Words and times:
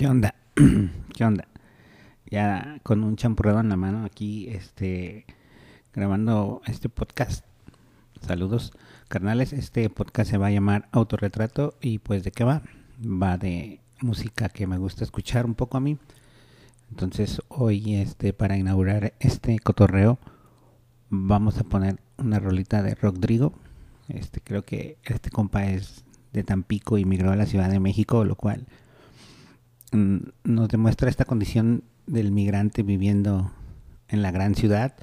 ¿Qué 0.00 0.06
onda? 0.06 0.34
¿Qué 1.14 1.24
onda? 1.26 1.46
Ya 2.24 2.80
con 2.82 3.04
un 3.04 3.16
champurrado 3.16 3.60
en 3.60 3.68
la 3.68 3.76
mano 3.76 4.06
aquí, 4.06 4.48
este, 4.48 5.26
grabando 5.92 6.62
este 6.64 6.88
podcast. 6.88 7.44
Saludos, 8.22 8.72
carnales. 9.08 9.52
Este 9.52 9.90
podcast 9.90 10.30
se 10.30 10.38
va 10.38 10.46
a 10.46 10.52
llamar 10.52 10.88
Autorretrato 10.92 11.74
y 11.82 11.98
pues 11.98 12.24
de 12.24 12.32
qué 12.32 12.44
va? 12.44 12.62
Va 13.04 13.36
de 13.36 13.82
música 14.00 14.48
que 14.48 14.66
me 14.66 14.78
gusta 14.78 15.04
escuchar 15.04 15.44
un 15.44 15.54
poco 15.54 15.76
a 15.76 15.80
mí. 15.80 15.98
Entonces 16.88 17.42
hoy, 17.48 17.96
este, 17.96 18.32
para 18.32 18.56
inaugurar 18.56 19.12
este 19.20 19.58
cotorreo, 19.58 20.18
vamos 21.10 21.58
a 21.58 21.64
poner 21.64 22.00
una 22.16 22.38
rolita 22.38 22.82
de 22.82 22.94
Rodrigo. 22.94 23.52
Este, 24.08 24.40
creo 24.40 24.64
que 24.64 24.96
este 25.04 25.28
compa 25.28 25.66
es 25.66 26.06
de 26.32 26.42
Tampico 26.42 26.96
y 26.96 27.04
migró 27.04 27.32
a 27.32 27.36
la 27.36 27.44
Ciudad 27.44 27.68
de 27.68 27.80
México, 27.80 28.24
lo 28.24 28.36
cual 28.36 28.66
nos 29.92 30.68
demuestra 30.68 31.08
esta 31.08 31.24
condición 31.24 31.82
del 32.06 32.32
migrante 32.32 32.82
viviendo 32.82 33.50
en 34.08 34.22
la 34.22 34.30
gran 34.30 34.54
ciudad. 34.54 34.94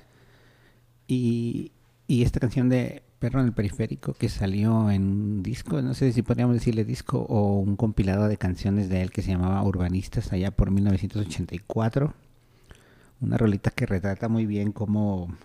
Y, 1.08 1.72
y 2.08 2.24
esta 2.24 2.40
canción 2.40 2.70
de 2.70 3.04
Perro 3.20 3.40
en 3.40 3.48
el 3.48 3.54
Periférico 3.54 4.14
que 4.14 4.30
salió 4.30 4.92
en 4.92 5.04
un 5.04 5.44
disco, 5.44 5.82
no 5.82 5.94
sé 5.94 6.12
si 6.14 6.22
podríamos 6.22 6.56
decirle 6.56 6.84
disco 6.84 7.20
o 7.20 7.60
un 7.60 7.76
compilado 7.76 8.28
de 8.28 8.38
canciones 8.38 8.90
de 8.90 9.02
él 9.02 9.12
que 9.12 9.22
se 9.22 9.32
llamaba 9.32 9.64
Urbanistas 9.64 10.32
allá 10.34 10.52
por 10.52 10.70
1984. 10.70 12.14
Una 13.20 13.38
rolita 13.38 13.72
que 13.72 13.88
retrata 13.88 14.30
muy 14.30 14.46
bien 14.46 14.72
cómo, 14.72 15.36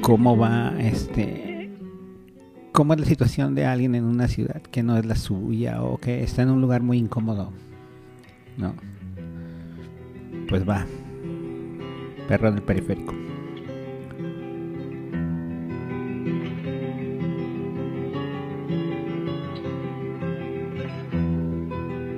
cómo 0.00 0.36
va 0.36 0.74
este 0.78 1.53
cómo 2.74 2.92
es 2.92 3.00
la 3.00 3.06
situación 3.06 3.54
de 3.54 3.64
alguien 3.66 3.94
en 3.94 4.02
una 4.02 4.26
ciudad 4.26 4.60
que 4.60 4.82
no 4.82 4.98
es 4.98 5.06
la 5.06 5.14
suya 5.14 5.80
o 5.80 5.96
que 5.96 6.24
está 6.24 6.42
en 6.42 6.50
un 6.50 6.60
lugar 6.60 6.82
muy 6.82 6.98
incómodo. 6.98 7.52
¿No? 8.56 8.74
Pues 10.48 10.68
va. 10.68 10.84
Perro 12.26 12.50
del 12.50 12.62
periférico. 12.62 13.14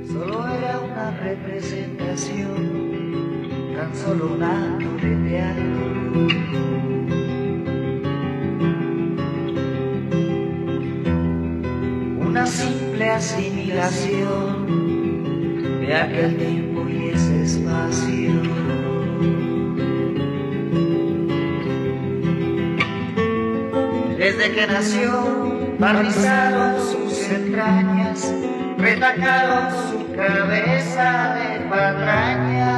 Solo 0.09 0.49
era 0.49 0.81
una 0.81 1.11
representación, 1.21 3.77
tan 3.77 3.95
solo 3.95 4.33
un 4.35 4.43
acto 4.43 5.07
de 5.07 5.17
teatro. 5.29 6.76
Asimilación 13.17 14.67
de 15.81 15.95
aquel 15.95 16.37
tiempo 16.37 16.87
y 16.89 17.09
ese 17.09 17.43
espacio. 17.45 18.43
Desde 24.19 24.53
que 24.53 24.67
nació, 24.67 25.77
barnizaron 25.79 26.75
sus 26.91 27.31
entrañas, 27.31 28.35
retacaron 28.77 29.71
su 29.91 30.13
cabeza 30.15 31.37
de 31.37 31.61
patraña. 31.71 32.73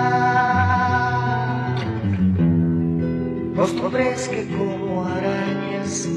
Los 3.57 3.71
pobres 3.73 4.29
que 4.29 4.47
como 4.47 5.05
arañas 5.05 6.09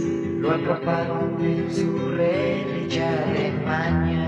lo 0.41 0.49
atraparon 0.49 1.37
en 1.39 1.71
su 1.71 2.09
red 2.17 2.85
hecha 2.85 3.11
de 3.27 3.51
maña. 3.63 4.27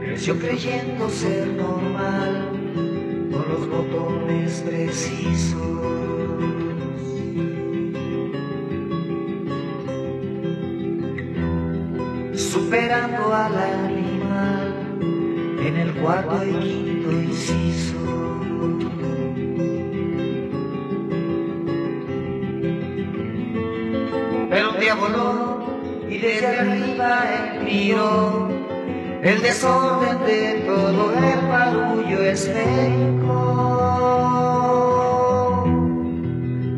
Creció 0.00 0.38
creyendo 0.38 1.10
ser 1.10 1.48
normal 1.48 2.50
con 3.32 3.48
los 3.48 3.68
botones 3.68 4.62
precisos. 4.64 5.60
Superando 12.32 13.34
al 13.34 13.56
animal 13.58 14.74
en 15.66 15.76
el 15.76 15.92
cuarto 15.94 16.46
y 16.46 16.52
quinto 16.52 17.10
inciso. 17.10 17.97
Y 26.10 26.18
desde 26.18 26.46
arriba 26.46 27.24
él 27.30 27.48
el 29.22 29.42
desorden 29.42 30.18
de 30.26 30.62
todo 30.66 31.12
el 31.12 31.40
barullo 31.48 32.22
esférico. 32.22 33.34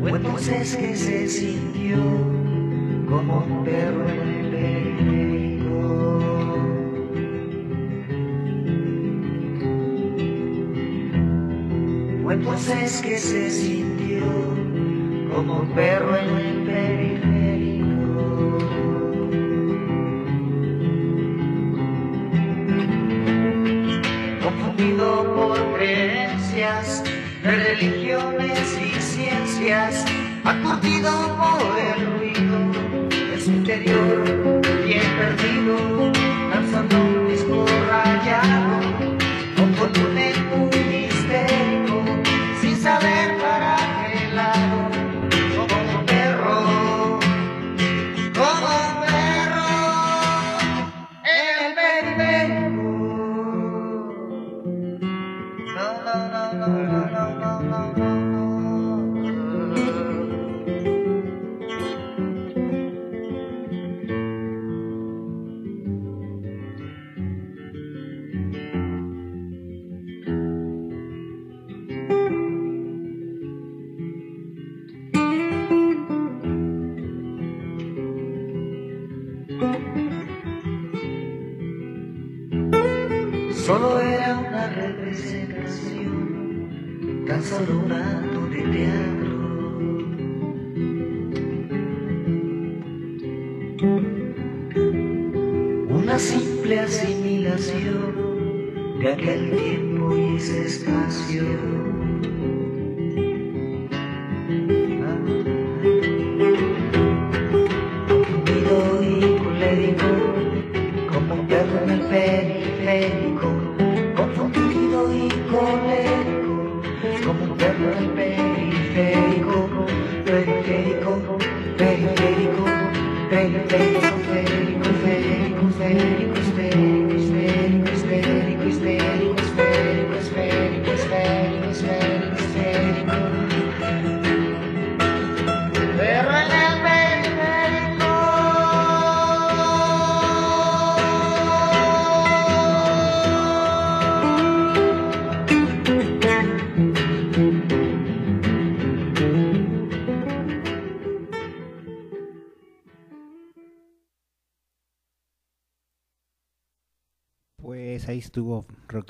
Fue 0.01 0.09
entonces 0.11 0.75
que 0.75 0.95
se 0.95 1.27
sintió 1.27 1.97
como 3.07 3.45
un 3.45 3.63
perro 3.63 4.09
en 4.09 4.19
el 4.19 4.49
periférico. 4.49 6.19
Fue 12.23 12.33
entonces 12.33 13.01
que 13.01 13.17
se 13.17 13.51
sintió 13.51 14.23
como 15.33 15.59
un 15.59 15.67
perro 15.69 16.00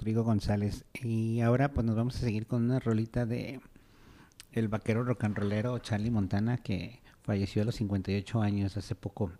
Rodrigo 0.01 0.24
González. 0.24 0.83
Y 1.03 1.42
ahora 1.42 1.74
pues 1.74 1.86
nos 1.86 1.95
vamos 1.95 2.15
a 2.15 2.21
seguir 2.21 2.48
con 2.48 2.63
una 2.63 2.80
rolita 2.80 3.27
de 3.27 3.62
el 4.51 4.68
vaquero 4.68 5.03
rock 5.03 5.25
and 5.25 5.38
rollero 5.38 5.77
Charlie 5.77 6.09
Montana 6.09 6.57
que 6.57 7.03
falleció 7.21 7.62
a 7.62 7.65
los 7.65 7.75
58 7.75 8.42
años 8.42 8.77
hace 8.77 8.95
poco. 8.95 9.31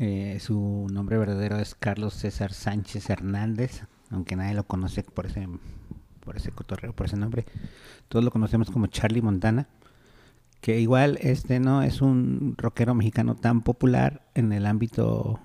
Eh, 0.00 0.38
su 0.40 0.88
nombre 0.92 1.16
verdadero 1.16 1.60
es 1.60 1.76
Carlos 1.76 2.14
César 2.14 2.52
Sánchez 2.52 3.08
Hernández, 3.08 3.84
aunque 4.10 4.34
nadie 4.34 4.54
lo 4.54 4.64
conoce 4.64 5.04
por 5.04 5.26
ese 5.26 5.46
por 6.18 6.36
ese 6.36 6.50
cotorreo, 6.50 6.92
por 6.92 7.06
ese 7.06 7.16
nombre. 7.16 7.44
Todos 8.08 8.24
lo 8.24 8.32
conocemos 8.32 8.68
como 8.68 8.88
Charlie 8.88 9.22
Montana, 9.22 9.68
que 10.60 10.80
igual 10.80 11.18
este 11.20 11.60
no 11.60 11.84
es 11.84 12.02
un 12.02 12.56
rockero 12.58 12.96
mexicano 12.96 13.36
tan 13.36 13.62
popular 13.62 14.26
en 14.34 14.52
el 14.52 14.66
ámbito 14.66 15.38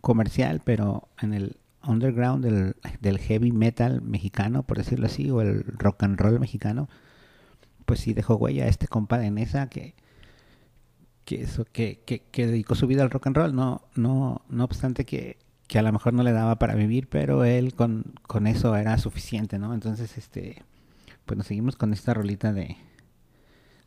comercial, 0.00 0.62
pero 0.64 1.08
en 1.20 1.34
el 1.34 1.56
underground 1.88 2.44
del, 2.44 2.76
del 3.00 3.18
heavy 3.18 3.52
metal 3.52 4.02
mexicano, 4.02 4.62
por 4.62 4.78
decirlo 4.78 5.06
así, 5.06 5.30
o 5.30 5.40
el 5.40 5.64
rock 5.64 6.04
and 6.04 6.18
roll 6.20 6.38
mexicano, 6.38 6.88
pues 7.86 8.00
sí 8.00 8.14
dejó 8.14 8.36
huella 8.36 8.64
a 8.64 8.68
este 8.68 8.86
compa 8.88 9.18
de 9.18 9.30
Nesa 9.30 9.68
que 9.68 9.94
que 11.24 11.42
eso 11.42 11.66
que, 11.70 12.02
que, 12.06 12.20
que, 12.20 12.46
dedicó 12.46 12.74
su 12.74 12.86
vida 12.86 13.02
al 13.02 13.10
rock 13.10 13.26
and 13.26 13.36
roll. 13.36 13.54
No 13.54 13.82
no 13.94 14.42
no 14.48 14.64
obstante 14.64 15.04
que, 15.04 15.38
que 15.66 15.78
a 15.78 15.82
lo 15.82 15.92
mejor 15.92 16.14
no 16.14 16.22
le 16.22 16.32
daba 16.32 16.58
para 16.58 16.74
vivir 16.74 17.08
pero 17.08 17.44
él 17.44 17.74
con, 17.74 18.14
con 18.26 18.46
eso 18.46 18.74
era 18.76 18.96
suficiente 18.98 19.58
no 19.58 19.74
entonces 19.74 20.16
este 20.16 20.62
pues 21.26 21.36
nos 21.36 21.46
seguimos 21.46 21.76
con 21.76 21.92
esta 21.92 22.14
rolita 22.14 22.52
de 22.52 22.76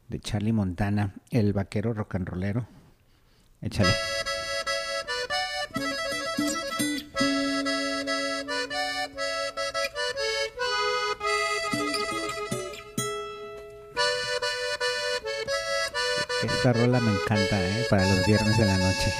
de 0.09 0.19
Charlie 0.19 0.54
Montana 0.54 1.15
el 1.31 1.54
vaquero 1.54 1.94
rock 1.94 2.15
and 2.15 2.27
rollero. 2.27 2.68
Échale 3.62 3.89
Esta 16.63 16.74
rola 16.74 17.00
me 17.00 17.10
encanta, 17.10 17.60
¿eh? 17.60 17.88
Para 17.90 18.06
los 18.06 18.24
viernes 18.24 18.56
de 18.56 18.66
la 18.66 18.78
noche. 18.78 19.12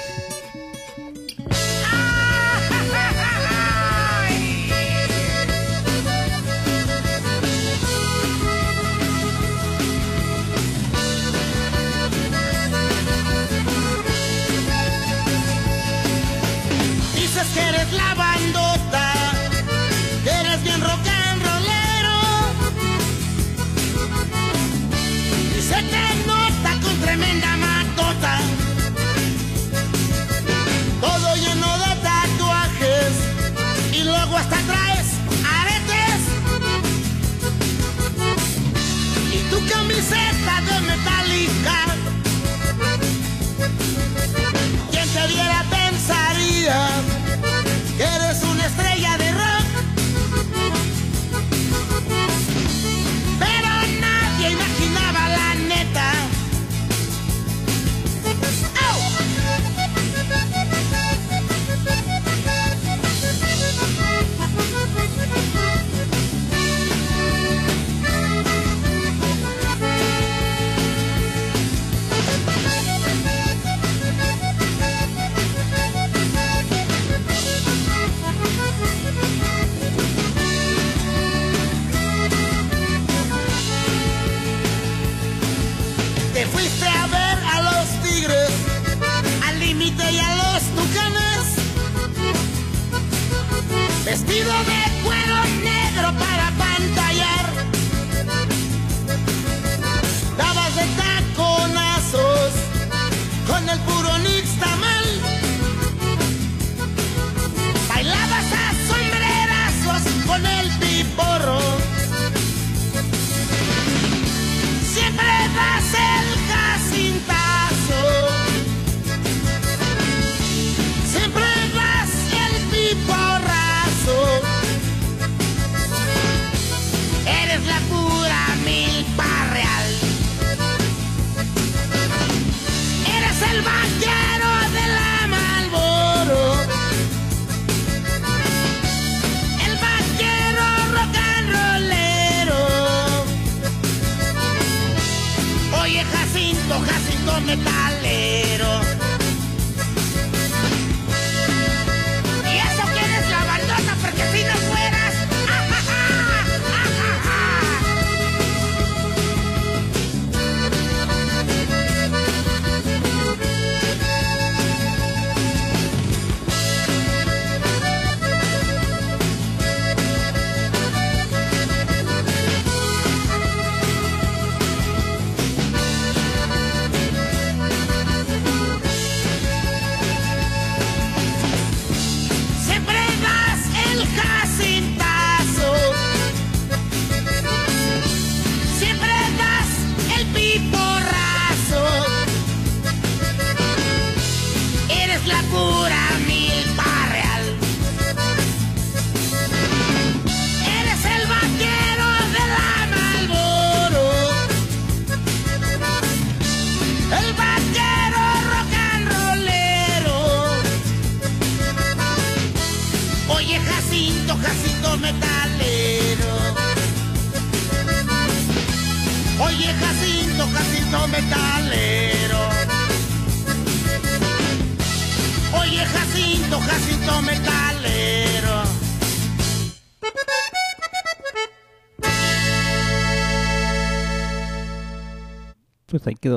Te 45.22 45.28
viera 45.28 45.64
pensaría 45.70 47.11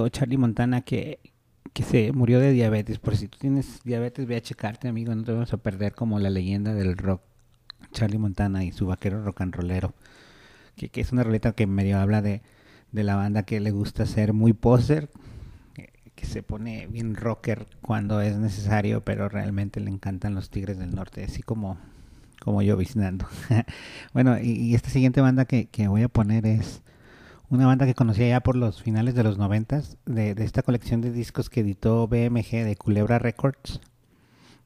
Charlie 0.08 0.36
Montana 0.36 0.82
que, 0.82 1.20
que 1.72 1.82
se 1.82 2.12
murió 2.12 2.40
de 2.40 2.52
diabetes. 2.52 2.98
Por 2.98 3.16
si 3.16 3.28
tú 3.28 3.38
tienes 3.38 3.80
diabetes, 3.84 4.26
ve 4.26 4.36
a 4.36 4.40
checarte, 4.40 4.88
amigo. 4.88 5.14
No 5.14 5.24
te 5.24 5.32
vamos 5.32 5.52
a 5.52 5.56
perder 5.58 5.94
como 5.94 6.18
la 6.18 6.30
leyenda 6.30 6.74
del 6.74 6.96
rock. 6.96 7.22
Charlie 7.92 8.18
Montana 8.18 8.64
y 8.64 8.72
su 8.72 8.86
vaquero 8.86 9.22
rock 9.24 9.40
and 9.42 9.54
rollero. 9.54 9.94
Que, 10.76 10.88
que 10.88 11.00
es 11.00 11.12
una 11.12 11.22
roleta 11.22 11.52
que 11.52 11.66
medio 11.66 11.98
habla 11.98 12.22
de, 12.22 12.42
de 12.92 13.04
la 13.04 13.16
banda 13.16 13.44
que 13.44 13.60
le 13.60 13.70
gusta 13.70 14.06
ser 14.06 14.32
muy 14.32 14.52
poser. 14.52 15.10
Que, 15.74 15.92
que 16.14 16.26
se 16.26 16.42
pone 16.42 16.86
bien 16.86 17.14
rocker 17.16 17.66
cuando 17.80 18.20
es 18.20 18.36
necesario, 18.36 19.04
pero 19.04 19.28
realmente 19.28 19.80
le 19.80 19.90
encantan 19.90 20.34
los 20.34 20.50
Tigres 20.50 20.78
del 20.78 20.94
Norte. 20.94 21.24
Así 21.24 21.42
como, 21.42 21.78
como 22.40 22.62
yo 22.62 22.76
vicinando. 22.76 23.26
bueno, 24.12 24.38
y, 24.40 24.50
y, 24.52 24.74
esta 24.74 24.90
siguiente 24.90 25.20
banda 25.20 25.44
que, 25.44 25.66
que 25.66 25.88
voy 25.88 26.02
a 26.02 26.08
poner 26.08 26.46
es 26.46 26.83
una 27.48 27.66
banda 27.66 27.86
que 27.86 27.94
conocía 27.94 28.28
ya 28.28 28.40
por 28.40 28.56
los 28.56 28.82
finales 28.82 29.14
de 29.14 29.22
los 29.22 29.38
noventas, 29.38 29.98
de, 30.06 30.34
esta 30.38 30.62
colección 30.62 31.00
de 31.00 31.12
discos 31.12 31.50
que 31.50 31.60
editó 31.60 32.08
BMG 32.08 32.64
de 32.64 32.76
Culebra 32.76 33.18
Records, 33.18 33.80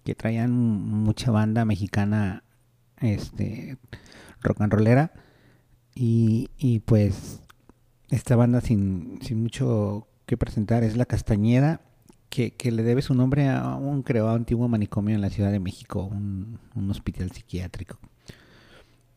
que 0.05 0.15
traían 0.15 0.53
mucha 0.53 1.31
banda 1.31 1.65
mexicana 1.65 2.45
este 3.01 3.77
rock 4.41 4.61
and 4.63 4.73
rollera 4.73 5.13
y, 5.95 6.51
y 6.57 6.81
pues 6.81 7.43
esta 8.11 8.37
banda 8.37 8.61
sin, 8.61 9.19
sin 9.23 9.43
mucho 9.43 10.07
que 10.27 10.37
presentar 10.37 10.85
es 10.85 10.97
La 10.97 11.07
Castañeda 11.07 11.81
que, 12.29 12.53
que, 12.53 12.71
le 12.71 12.83
debe 12.83 13.03
su 13.03 13.15
nombre 13.15 13.49
a 13.49 13.75
un 13.75 14.03
creo 14.03 14.29
antiguo 14.29 14.69
manicomio 14.69 15.15
en 15.15 15.23
la 15.23 15.31
Ciudad 15.31 15.51
de 15.51 15.61
México, 15.61 16.05
un, 16.05 16.59
un 16.75 16.91
hospital 16.91 17.31
psiquiátrico. 17.33 17.99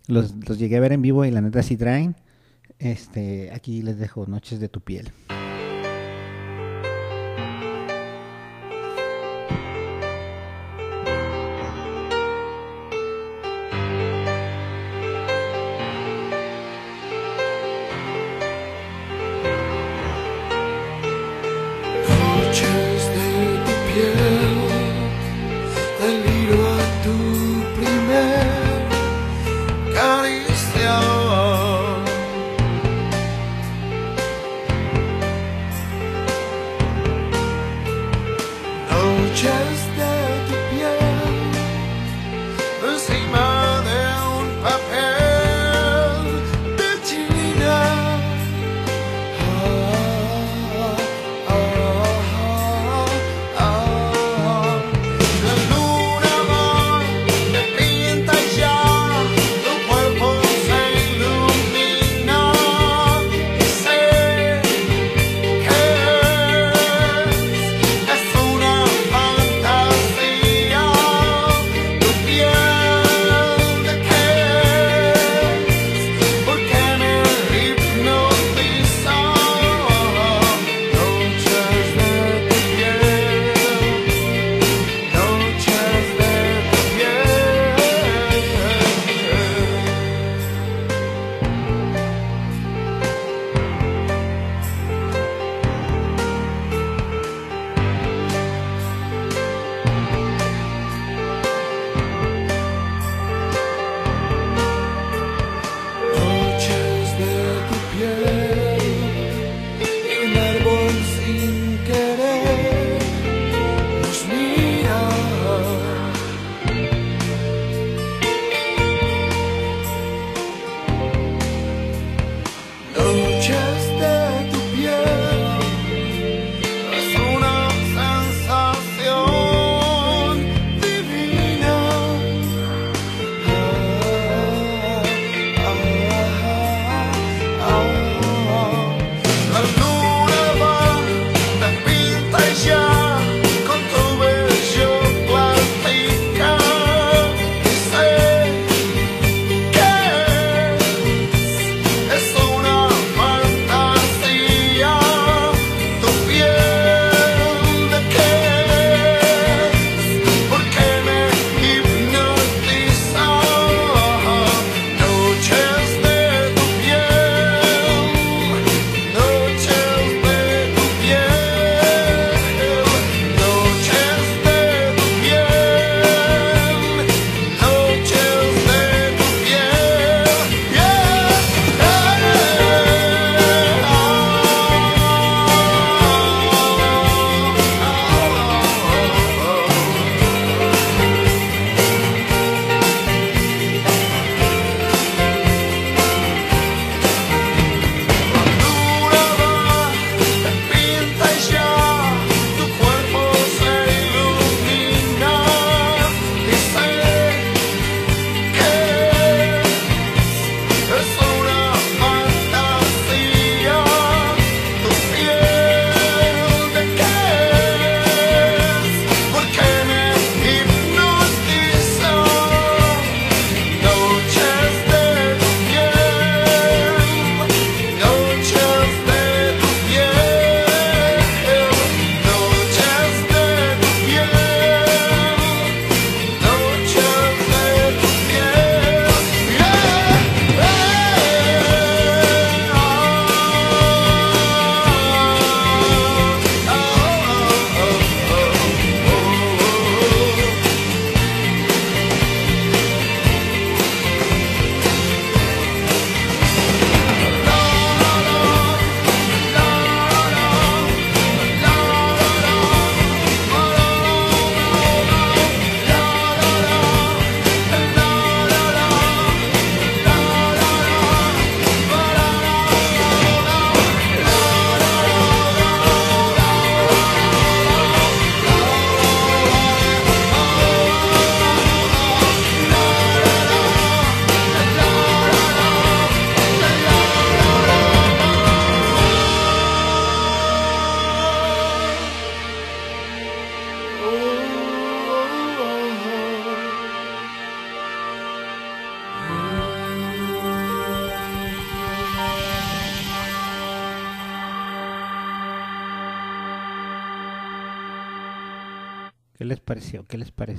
Los, 0.07 0.33
los, 0.47 0.57
llegué 0.57 0.77
a 0.77 0.79
ver 0.79 0.93
en 0.93 1.01
vivo 1.01 1.25
y 1.25 1.31
la 1.31 1.41
neta 1.41 1.61
sí 1.61 1.77
traen. 1.77 2.15
Este, 2.81 3.51
aquí 3.53 3.83
les 3.83 3.99
dejo 3.99 4.25
Noches 4.25 4.59
de 4.59 4.67
tu 4.67 4.81
piel. 4.81 5.11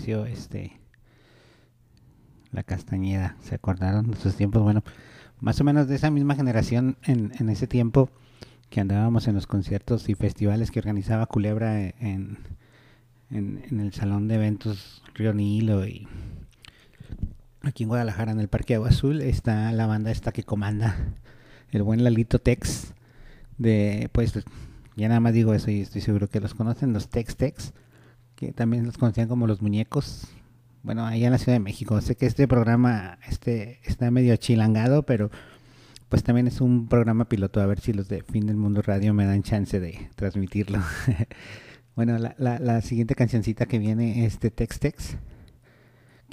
¿Qué 0.02 0.10
les 0.10 0.18
pareció 0.18 0.26
este 0.26 0.80
la 2.50 2.62
Castañeda? 2.64 3.36
¿Se 3.40 3.54
acordaron 3.54 4.10
de 4.10 4.16
sus 4.16 4.34
tiempos? 4.34 4.62
Bueno, 4.62 4.82
más 5.40 5.60
o 5.60 5.64
menos 5.64 5.86
de 5.86 5.94
esa 5.94 6.10
misma 6.10 6.34
generación 6.34 6.96
en, 7.04 7.32
en 7.38 7.48
ese 7.48 7.68
tiempo 7.68 8.10
que 8.68 8.80
andábamos 8.80 9.28
en 9.28 9.34
los 9.34 9.46
conciertos 9.46 10.08
y 10.08 10.14
festivales 10.14 10.70
que 10.70 10.80
organizaba 10.80 11.26
Culebra 11.26 11.80
en, 11.80 12.38
en, 13.30 13.62
en 13.70 13.80
el 13.80 13.92
salón 13.92 14.26
de 14.26 14.34
eventos 14.36 15.02
Río 15.14 15.34
Nilo 15.34 15.86
y 15.86 16.08
aquí 17.62 17.84
en 17.84 17.88
Guadalajara 17.88 18.32
en 18.32 18.40
el 18.40 18.48
Parque 18.48 18.74
Agua 18.74 18.88
Azul 18.88 19.20
está 19.20 19.70
la 19.70 19.86
banda 19.86 20.10
esta 20.10 20.32
que 20.32 20.42
comanda 20.42 20.96
el 21.70 21.84
buen 21.84 22.02
Lalito 22.02 22.40
Tex 22.40 22.92
de 23.56 24.08
pues 24.10 24.32
ya 24.96 25.08
nada 25.08 25.20
más 25.20 25.32
digo 25.32 25.54
eso 25.54 25.70
y 25.70 25.80
estoy 25.80 26.00
seguro 26.00 26.28
que 26.28 26.40
los 26.40 26.54
conocen 26.54 26.92
los 26.92 27.08
Tex 27.08 27.36
Tex 27.36 27.72
también 28.50 28.84
los 28.84 28.98
conocían 28.98 29.28
como 29.28 29.46
los 29.46 29.62
muñecos. 29.62 30.28
Bueno 30.82 31.06
allá 31.06 31.26
en 31.26 31.32
la 31.32 31.38
Ciudad 31.38 31.54
de 31.54 31.60
México. 31.60 32.00
Sé 32.00 32.16
que 32.16 32.26
este 32.26 32.48
programa 32.48 33.18
este 33.28 33.78
está 33.84 34.10
medio 34.10 34.36
chilangado 34.36 35.04
pero 35.04 35.30
pues 36.08 36.24
también 36.24 36.48
es 36.48 36.60
un 36.60 36.88
programa 36.88 37.28
piloto. 37.28 37.60
A 37.60 37.66
ver 37.66 37.80
si 37.80 37.92
los 37.92 38.08
de 38.08 38.22
Fin 38.22 38.46
del 38.46 38.56
Mundo 38.56 38.82
Radio 38.82 39.14
me 39.14 39.24
dan 39.24 39.42
chance 39.42 39.78
de 39.78 40.10
transmitirlo. 40.16 40.80
Bueno 41.94 42.16
la, 42.16 42.34
la, 42.38 42.80
siguiente 42.80 43.14
cancioncita 43.14 43.66
que 43.66 43.78
viene 43.78 44.24
es 44.24 44.40
de 44.40 44.50
Tex 44.50 44.80
Tex 44.80 45.18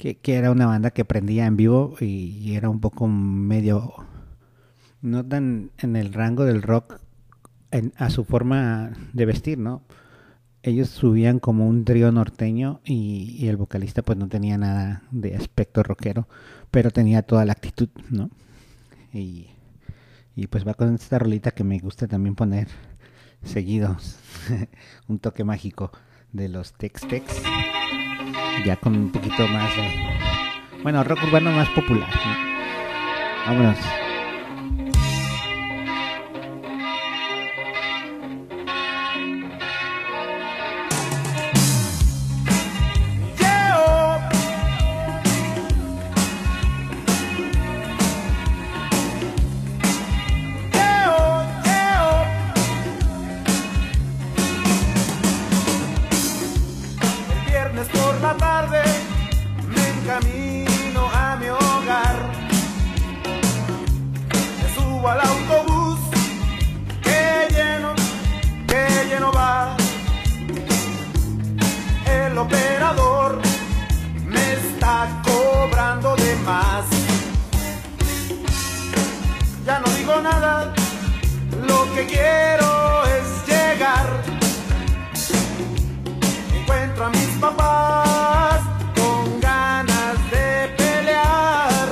que, 0.00 0.34
era 0.34 0.50
una 0.50 0.66
banda 0.66 0.90
que 0.90 1.04
prendía 1.04 1.46
en 1.46 1.56
vivo 1.56 1.94
y, 2.00 2.54
era 2.54 2.68
un 2.68 2.80
poco 2.80 3.06
medio 3.06 3.92
no 5.02 5.24
tan 5.24 5.70
en 5.78 5.96
el 5.96 6.12
rango 6.12 6.44
del 6.44 6.62
rock 6.62 7.00
a 7.96 8.10
su 8.10 8.24
forma 8.24 8.90
de 9.12 9.26
vestir, 9.26 9.58
¿no? 9.58 9.82
Ellos 10.62 10.90
subían 10.90 11.38
como 11.38 11.66
un 11.66 11.84
trío 11.84 12.12
norteño 12.12 12.80
y, 12.84 13.46
el 13.48 13.56
vocalista 13.56 14.02
pues 14.02 14.18
no 14.18 14.28
tenía 14.28 14.58
nada 14.58 15.02
de 15.10 15.34
aspecto 15.34 15.82
rockero, 15.82 16.28
pero 16.70 16.90
tenía 16.90 17.22
toda 17.22 17.46
la 17.46 17.52
actitud, 17.52 17.88
¿no? 18.10 18.30
Y, 19.12 19.48
y 20.36 20.46
pues 20.48 20.66
va 20.66 20.74
con 20.74 20.94
esta 20.94 21.18
rolita 21.18 21.52
que 21.52 21.64
me 21.64 21.78
gusta 21.78 22.06
también 22.06 22.34
poner 22.34 22.68
seguidos, 23.42 24.18
un 25.08 25.18
toque 25.18 25.44
mágico 25.44 25.92
de 26.32 26.48
los 26.50 26.74
Tex 26.74 27.08
Tex, 27.08 27.42
ya 28.66 28.76
con 28.76 28.94
un 28.96 29.12
poquito 29.12 29.48
más 29.48 29.74
de, 29.74 30.82
bueno, 30.82 31.02
rock 31.04 31.20
urbano 31.26 31.52
más 31.52 31.70
popular, 31.70 32.10
¿no? 32.10 32.50
Vámonos. 33.46 34.09
Que 81.94 82.06
quiero 82.06 83.04
es 83.06 83.46
llegar 83.46 84.06
encuentro 86.54 87.04
a 87.06 87.10
mis 87.10 87.28
papás 87.40 88.60
con 88.94 89.40
ganas 89.40 90.16
de 90.30 90.68
pelear. 90.76 91.88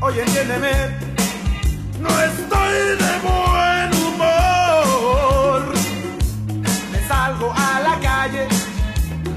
Oye, 0.00 0.22
entiéndeme, 0.22 0.72
no 2.00 2.08
estoy 2.20 2.76
de 3.02 3.12
buen 3.28 4.06
humor. 4.06 5.72
Me 6.90 7.08
salgo 7.08 7.52
a 7.56 7.80
la 7.80 8.00
calle, 8.00 8.46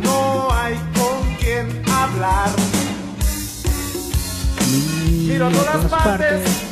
no 0.02 0.52
hay 0.52 0.76
con 0.98 1.36
quien 1.36 1.84
hablar. 1.90 2.50
Miro 5.10 5.48
a 5.48 5.52
todas 5.52 5.86
partes 5.86 6.65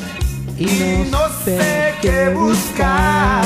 y 0.66 1.10
no 1.10 1.18
sé 1.44 1.94
qué 2.00 2.30
buscar. 2.30 3.44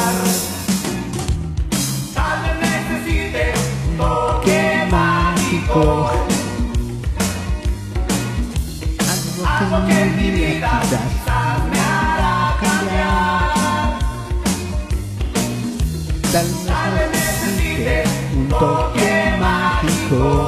Tal 2.15 2.43
vez 2.43 2.55
necesite 2.61 3.55
un 3.91 3.97
toque 3.97 4.87
mágico. 4.91 6.11
Algo 9.45 9.87
que 9.87 10.01
en 10.01 10.17
mi 10.17 10.31
vida 10.31 10.81
quizás 10.83 11.65
me 11.71 11.81
hará 11.81 12.57
cambiar. 12.61 13.99
Tal 16.33 16.47
vez 16.95 17.11
necesite 17.13 18.05
un 18.37 18.49
toque. 18.49 19.35
Mágico. 19.41 20.48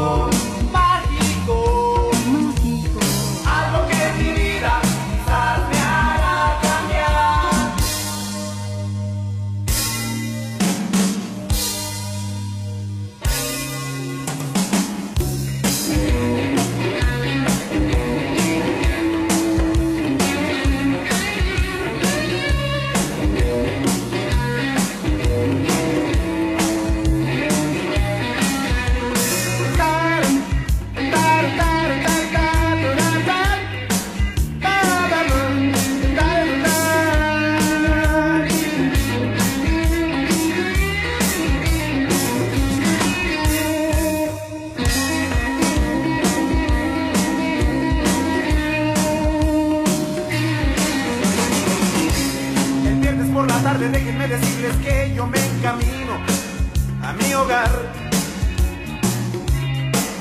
A 57.02 57.12
mi 57.12 57.34
hogar. 57.34 57.70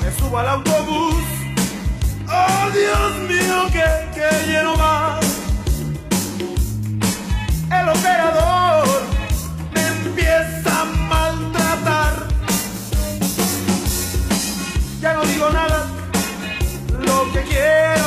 Me 0.02 0.12
subo 0.18 0.38
al 0.38 0.48
autobús. 0.48 1.24
Oh 2.28 2.70
Dios 2.70 3.12
mío, 3.28 3.66
que, 3.72 3.84
que 4.14 4.46
lleno 4.46 4.76
va. 4.76 5.20
El 7.80 7.88
operador 7.88 9.02
me 9.74 9.86
empieza 9.86 10.80
a 10.80 10.84
maltratar. 10.84 12.28
Ya 15.00 15.14
no 15.14 15.22
digo 15.24 15.50
nada. 15.50 15.86
Lo 16.98 17.32
que 17.32 17.42
quiero 17.42 17.99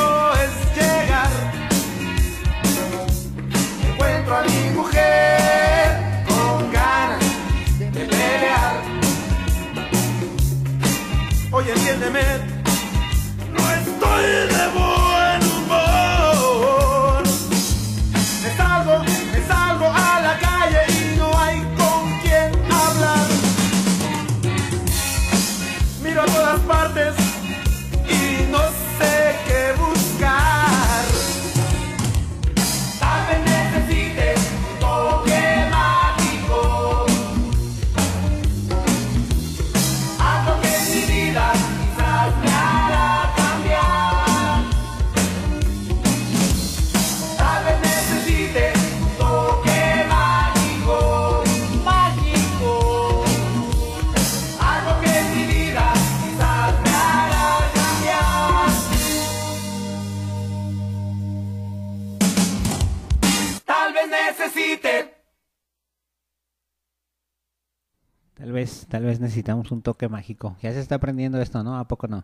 vez, 68.63 68.85
tal 68.89 69.03
vez 69.03 69.19
necesitamos 69.19 69.71
un 69.71 69.81
toque 69.81 70.07
mágico. 70.09 70.55
Ya 70.61 70.71
se 70.71 70.79
está 70.79 70.95
aprendiendo 70.95 71.41
esto, 71.41 71.63
¿no? 71.63 71.77
¿A 71.77 71.87
poco 71.87 72.07
no? 72.07 72.23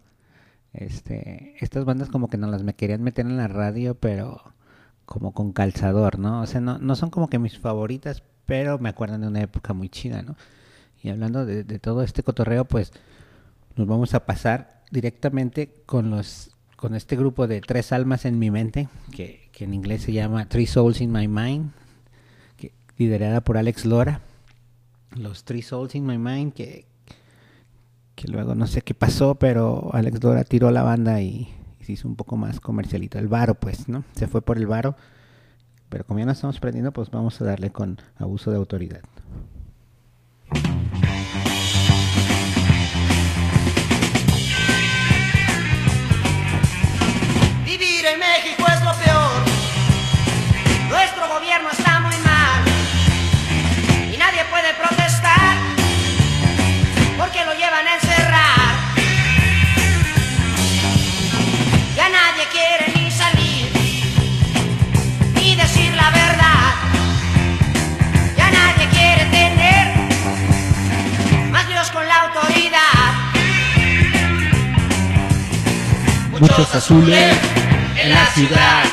Este, 0.74 1.56
estas 1.60 1.86
bandas 1.86 2.10
como 2.10 2.30
que 2.30 2.38
no 2.38 2.48
las 2.48 2.64
me 2.64 2.76
querían 2.76 3.04
meter 3.04 3.26
en 3.26 3.38
la 3.38 3.48
radio, 3.48 3.96
pero 3.96 4.54
como 5.06 5.34
con 5.34 5.52
calzador, 5.52 6.20
¿no? 6.20 6.42
O 6.42 6.48
sea, 6.48 6.62
no, 6.62 6.78
no 6.78 6.96
son 6.96 7.10
como 7.10 7.30
que 7.30 7.40
mis 7.40 7.58
favoritas, 7.60 8.24
pero 8.46 8.80
me 8.80 8.90
acuerdan 8.90 9.22
de 9.22 9.28
una 9.28 9.42
época 9.42 9.74
muy 9.74 9.90
chida, 9.90 10.22
¿no? 10.22 10.36
Y 11.02 11.10
hablando 11.10 11.46
de, 11.46 11.64
de 11.64 11.80
todo 11.80 12.04
este 12.04 12.24
cotorreo, 12.24 12.66
pues 12.66 12.92
nos 13.76 13.88
vamos 13.88 14.14
a 14.14 14.26
pasar 14.26 14.84
directamente 14.92 15.74
con 15.86 16.10
los 16.10 16.52
con 16.76 16.96
este 16.96 17.18
grupo 17.18 17.46
de 17.46 17.60
tres 17.60 17.92
almas 17.92 18.24
en 18.24 18.40
mi 18.40 18.52
mente, 18.52 18.88
que, 19.12 19.50
que 19.52 19.66
en 19.66 19.74
inglés 19.74 20.04
se 20.04 20.14
llama 20.14 20.48
Three 20.48 20.66
Souls 20.66 21.02
in 21.02 21.12
My 21.12 21.28
Mind, 21.28 21.72
que, 22.56 22.72
liderada 22.98 23.42
por 23.42 23.58
Alex 23.58 23.86
Lora. 23.86 24.22
Los 25.16 25.44
Three 25.44 25.62
Souls 25.62 25.96
in 25.96 26.06
My 26.06 26.18
Mind, 26.18 26.54
que, 26.54 26.86
que 28.16 28.28
luego 28.28 28.56
no 28.56 28.68
sé 28.68 28.82
qué 28.82 28.94
pasó, 28.94 29.36
pero 29.36 29.90
Alex 29.94 30.24
Lora 30.24 30.44
tiró 30.44 30.72
la 30.72 30.84
banda 30.84 31.22
y, 31.22 31.50
se 31.82 31.94
hizo 31.94 32.08
un 32.08 32.16
poco 32.16 32.38
más 32.38 32.60
comercialito. 32.60 33.18
El 33.18 33.28
varo, 33.28 33.56
pues, 33.56 33.88
¿no? 33.90 34.04
Se 34.14 34.28
fue 34.28 34.42
por 34.42 34.58
el 34.58 34.68
varo. 34.68 34.96
Pero 35.90 36.04
como 36.04 36.20
ya 36.20 36.26
no 36.26 36.34
estamos 36.34 36.58
aprendiendo, 36.58 36.92
pues 36.92 37.10
vamos 37.10 37.42
a 37.42 37.46
darle 37.46 37.72
con 37.72 37.98
abuso 38.18 38.52
de 38.52 38.58
autoridad. 38.58 39.02
Muchos 76.40 76.74
azules 76.74 77.36
en 78.02 78.10
la 78.12 78.26
ciudad. 78.28 78.84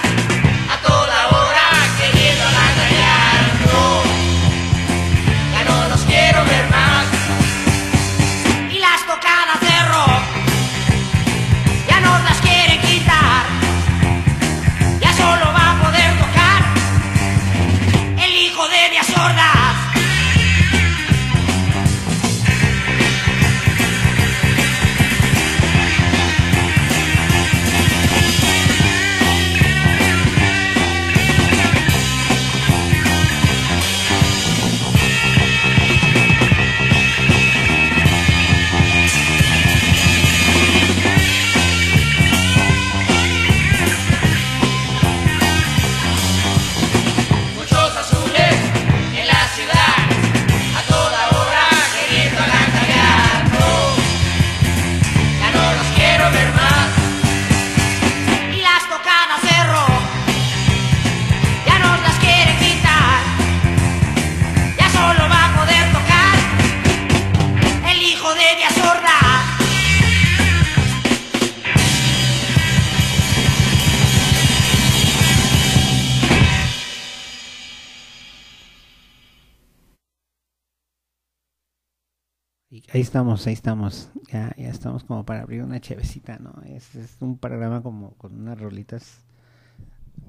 Estamos, 83.16 83.46
ahí 83.46 83.54
estamos. 83.54 84.10
Ya, 84.30 84.54
ya 84.58 84.68
estamos 84.68 85.02
como 85.04 85.24
para 85.24 85.40
abrir 85.40 85.62
una 85.62 85.80
chevecita, 85.80 86.38
¿no? 86.38 86.52
Es, 86.66 86.90
un 87.20 87.38
programa 87.38 87.82
como 87.82 88.10
con 88.18 88.38
unas 88.38 88.60
rolitas 88.60 89.20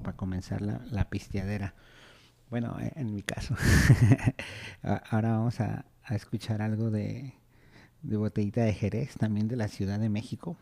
para 0.02 0.16
comenzar 0.16 0.62
la, 0.62 0.80
la 0.90 1.10
pisteadera. 1.10 1.74
Bueno, 2.48 2.78
eh, 2.80 2.90
en 2.96 3.14
mi 3.14 3.22
caso. 3.22 3.54
Ahora 5.10 5.32
vamos 5.32 5.60
a, 5.60 5.84
escuchar 6.08 6.62
algo 6.62 6.90
de, 6.90 7.34
de 8.00 8.16
botellita 8.16 8.62
de 8.62 8.72
Jerez, 8.72 9.18
también 9.18 9.48
de 9.48 9.56
la 9.56 9.68
Ciudad 9.68 9.98
de 9.98 10.08
México. 10.08 10.56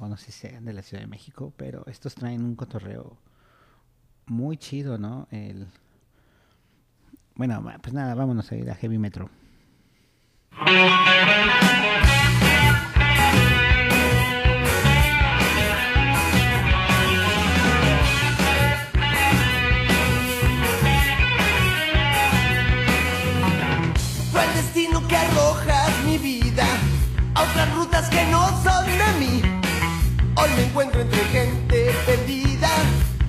O 0.00 0.08
no 0.08 0.16
sé 0.16 0.32
si 0.32 0.48
sean 0.48 0.64
de 0.64 0.72
la 0.72 0.82
Ciudad 0.82 1.04
de 1.04 1.08
México, 1.08 1.54
pero 1.56 1.86
estos 1.86 2.16
traen 2.16 2.42
un 2.42 2.56
cotorreo 2.56 3.16
muy 4.26 4.56
chido, 4.56 4.98
¿no? 4.98 5.28
El... 5.30 5.68
Bueno, 7.36 7.64
pues 7.80 7.94
nada, 7.94 8.16
vámonos 8.16 8.50
a 8.50 8.56
ir 8.56 8.68
a 8.68 8.74
Heavy 8.74 8.98
Metro. 8.98 9.30
Fue 10.60 10.74
el 24.44 24.54
destino 24.54 25.06
que 25.06 25.16
arrojas 25.16 25.92
mi 26.04 26.18
vida 26.18 26.66
a 27.34 27.42
otras 27.42 27.74
rutas 27.74 28.08
que 28.08 28.26
no 28.26 28.48
son 28.62 28.86
de 28.86 29.18
mí. 29.20 29.42
Hoy 30.34 30.50
me 30.56 30.64
encuentro 30.64 31.00
entre 31.02 31.24
gente 31.26 31.94
perdida 32.04 32.68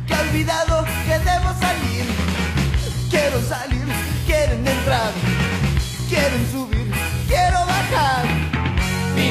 que 0.08 0.16
ha 0.16 0.22
olvidado 0.22 0.84
que 1.06 1.20
debo 1.20 1.54
salir. 1.60 2.06
Quiero 3.12 3.40
salir, 3.42 3.86
quieren 4.26 4.68
entrar, 4.68 5.12
quieren 6.10 6.52
subir. 6.52 6.79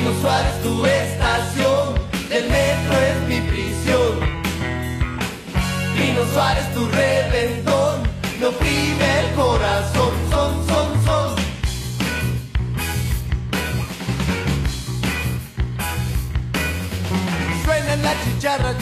Pino 0.08 0.20
Suárez, 0.22 0.62
tu 0.62 0.86
estación, 0.86 1.94
del 2.30 2.48
metro 2.48 2.94
es 2.98 3.28
mi 3.28 3.40
prisión. 3.42 4.18
Pino 5.94 6.24
Suárez, 6.32 6.72
tu 6.72 6.88
reventón, 6.88 8.08
me 8.40 8.46
oprime 8.46 9.20
el 9.20 9.34
corazón, 9.34 10.12
son, 10.30 10.66
son, 10.66 11.04
son. 11.04 11.36
Suena 17.66 17.96
la 17.96 18.14
chicharra, 18.24 18.72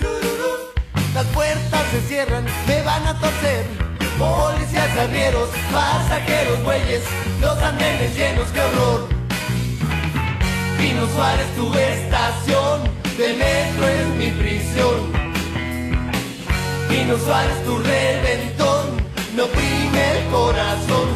dururú. 0.00 0.72
Las 1.14 1.26
puertas 1.26 1.82
se 1.92 2.00
cierran, 2.08 2.44
me 2.66 2.82
van 2.82 3.06
a 3.06 3.20
torcer. 3.20 3.64
Policías, 4.18 4.98
arrieros, 4.98 5.50
pasajeros, 5.72 6.64
bueyes, 6.64 7.04
los 7.40 7.56
andenes 7.62 8.16
llenos, 8.16 8.48
qué 8.48 8.60
horror. 8.60 9.13
Pino 10.84 11.06
Suárez, 11.14 11.46
tu 11.56 11.72
estación, 11.72 12.82
del 13.16 13.38
metro 13.38 13.88
es 13.88 14.06
mi 14.18 14.30
prisión. 14.32 15.12
Pino 16.90 17.16
Suárez, 17.16 17.64
tu 17.64 17.78
reventón, 17.78 18.84
me 19.34 19.42
oprime 19.44 20.18
el 20.18 20.26
corazón, 20.30 21.08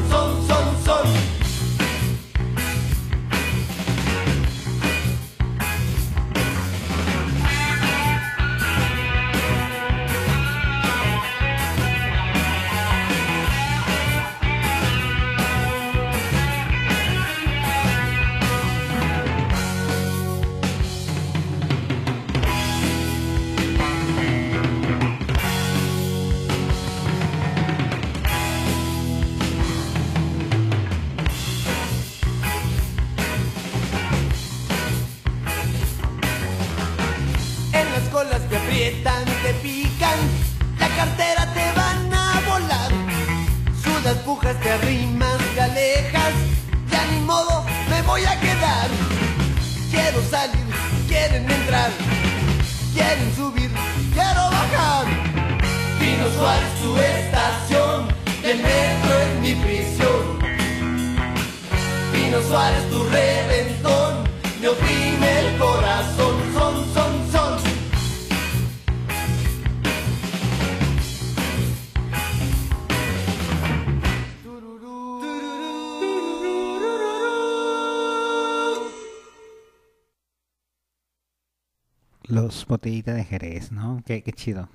Los 82.68 82.80
botellitas 82.80 83.16
de 83.16 83.24
Jerez, 83.24 83.72
¿no? 83.72 84.02
Qué, 84.04 84.22
qué 84.22 84.30
chido. 84.30 84.68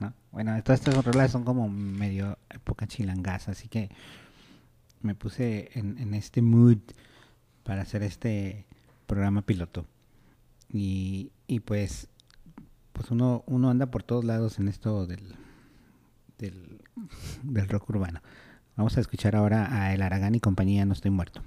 ¿no? 0.00 0.12
Bueno, 0.32 0.62
todas 0.62 0.80
estas 0.80 1.02
rolas 1.02 1.30
son 1.30 1.44
como 1.44 1.66
medio 1.66 2.36
época 2.50 2.86
chilangas, 2.86 3.48
así 3.48 3.68
que 3.68 3.88
me 5.00 5.14
puse 5.14 5.70
en, 5.72 5.96
en 5.96 6.12
este 6.12 6.42
mood 6.42 6.76
para 7.62 7.80
hacer 7.80 8.02
este 8.02 8.66
programa 9.06 9.40
piloto. 9.40 9.86
Y, 10.68 11.32
y 11.46 11.60
pues, 11.60 12.08
pues 12.92 13.10
uno, 13.10 13.44
uno 13.46 13.70
anda 13.70 13.86
por 13.86 14.02
todos 14.02 14.26
lados 14.26 14.58
en 14.58 14.68
esto 14.68 15.06
del, 15.06 15.34
del, 16.36 16.82
del 17.44 17.66
rock 17.66 17.88
urbano. 17.88 18.20
Vamos 18.76 18.98
a 18.98 19.00
escuchar 19.00 19.36
ahora 19.36 19.74
a 19.74 19.94
El 19.94 20.02
Aragán 20.02 20.34
y 20.34 20.40
compañía 20.40 20.84
No 20.84 20.92
Estoy 20.92 21.10
Muerto. 21.10 21.40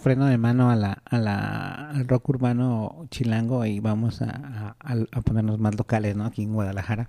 Freno 0.00 0.26
de 0.26 0.38
mano 0.38 0.70
a 0.70 0.76
la, 0.76 1.02
a 1.04 1.18
la, 1.18 1.90
al 1.90 2.08
rock 2.08 2.28
urbano 2.30 3.06
chilango 3.10 3.64
y 3.66 3.78
vamos 3.80 4.22
a, 4.22 4.74
a- 4.80 4.94
a 5.12 5.20
ponernos 5.22 5.58
más 5.60 5.76
locales, 5.76 6.16
¿no? 6.16 6.24
Aquí 6.24 6.42
en 6.42 6.52
Guadalajara. 6.54 7.08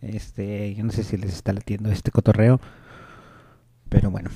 Este, 0.00 0.74
yo 0.74 0.84
no 0.84 0.92
sé 0.92 1.02
si 1.04 1.16
les 1.16 1.32
está 1.32 1.52
latiendo 1.52 1.90
este 1.90 2.10
cotorreo, 2.10 2.60
pero 3.88 4.10
bueno, 4.10 4.30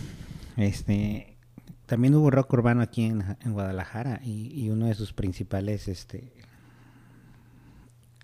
este, 0.57 1.39
también 1.87 2.15
hubo 2.15 2.31
rock 2.31 2.53
urbano 2.53 2.83
aquí 2.83 3.05
en, 3.05 3.37
en 3.41 3.53
Guadalajara 3.53 4.21
y, 4.25 4.53
y 4.55 4.71
uno 4.71 4.87
de 4.87 4.95
sus 4.95 5.12
principales, 5.12 5.89
este, 5.89 6.33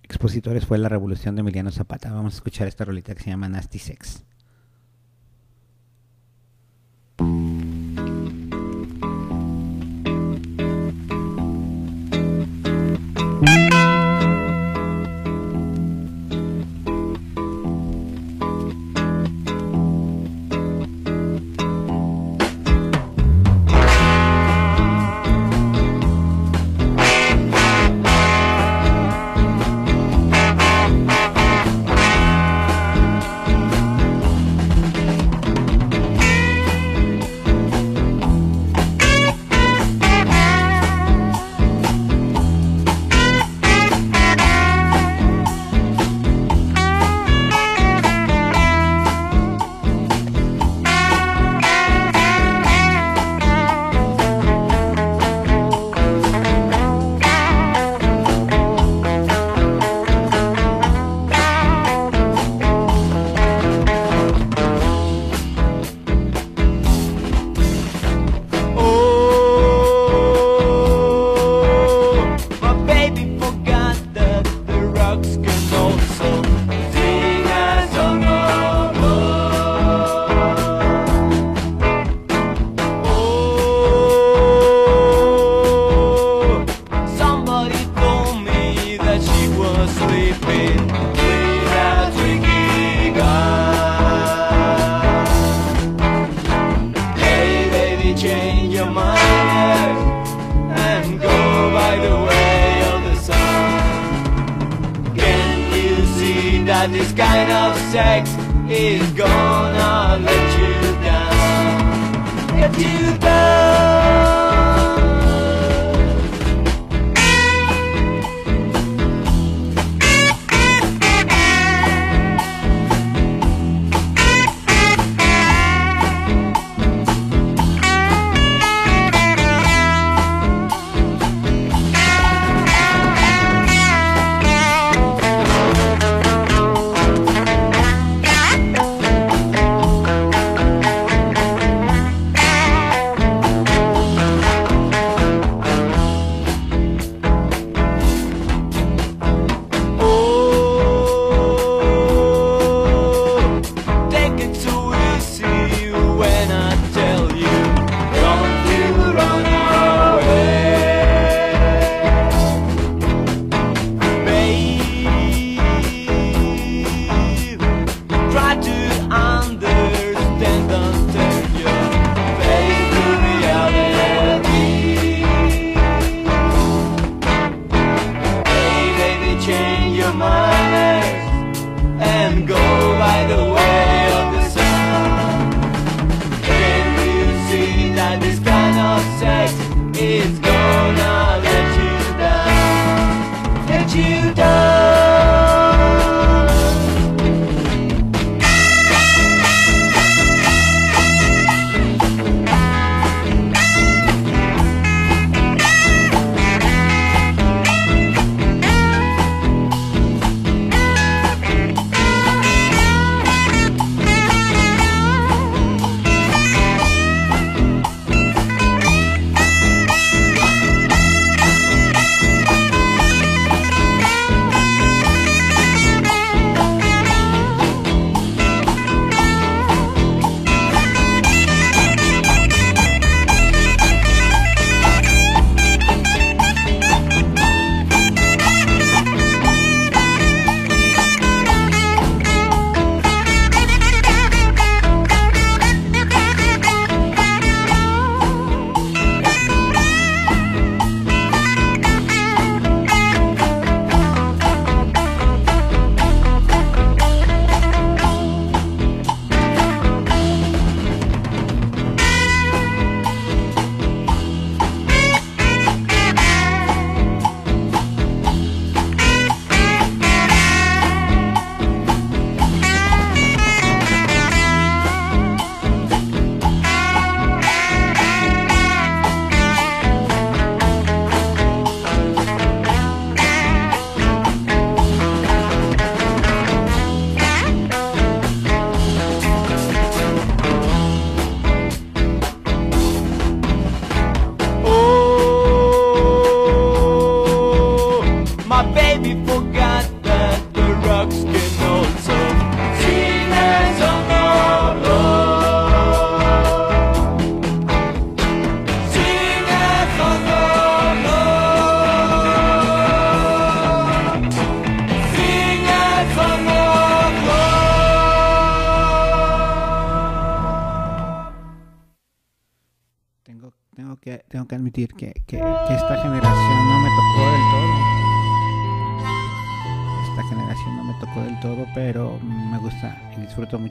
expositores 0.04 0.66
fue 0.66 0.78
la 0.78 0.88
Revolución 0.88 1.34
de 1.34 1.40
Emiliano 1.40 1.70
Zapata. 1.70 2.12
Vamos 2.12 2.34
a 2.34 2.36
escuchar 2.36 2.68
esta 2.68 2.84
rolita 2.84 3.14
que 3.14 3.22
se 3.22 3.30
llama 3.30 3.48
Nasty 3.48 3.78
Sex. 3.78 4.24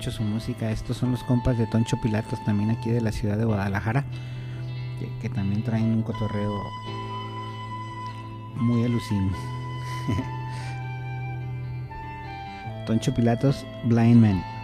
su 0.10 0.24
música. 0.24 0.72
Estos 0.72 0.98
son 0.98 1.12
los 1.12 1.24
compas 1.26 1.58
de 1.58 1.68
Toncho 1.68 1.98
Pilatos, 2.02 2.44
también 2.46 2.72
aquí 2.72 2.90
de 2.90 3.02
la 3.02 3.12
ciudad 3.12 3.38
de 3.38 3.46
Guadalajara, 3.46 4.06
que, 5.00 5.10
que 5.22 5.30
también 5.30 5.64
traen 5.64 5.86
un 5.86 6.02
cotorreo 6.02 6.52
muy 8.56 8.84
alucino. 8.84 9.32
Toncho 12.88 13.14
Pilatos, 13.14 13.64
Blind 13.86 14.22
Man. 14.22 14.61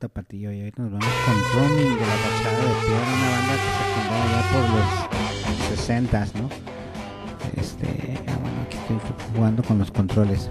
Ratillo 0.00 0.52
y 0.52 0.60
ahorita 0.60 0.82
nos 0.82 0.92
vamos 0.92 1.08
con 1.24 1.34
Roaming 1.54 1.94
de 1.94 2.00
la 2.00 2.14
Fachada 2.14 2.58
de 2.58 2.86
Piedra, 2.86 3.14
una 3.14 3.30
banda 3.30 3.54
que 3.54 3.70
se 3.70 3.84
fundó 3.94 4.14
allá 4.22 4.42
por 4.52 4.64
los 4.70 5.78
60 5.78 6.26
¿no? 6.34 6.48
Este, 7.60 8.18
ah, 8.28 8.36
bueno, 8.40 8.62
aquí 8.66 8.76
estoy 8.76 8.98
jugando 9.34 9.62
con 9.62 9.78
los 9.78 9.90
controles. 9.90 10.50